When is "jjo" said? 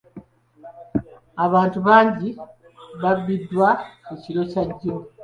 4.69-4.95